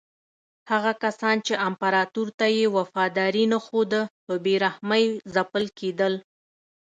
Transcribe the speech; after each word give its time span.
هغه 0.71 0.91
کسان 1.03 1.35
چې 1.45 1.53
امپراتور 1.67 2.27
ته 2.39 2.45
یې 2.57 2.65
وفاداري 2.77 3.45
نه 3.53 3.59
ښوده 3.65 4.01
په 4.25 4.33
بې 4.43 4.55
رحمۍ 4.65 5.05
ځپل 5.33 5.65
کېدل. 5.79 6.13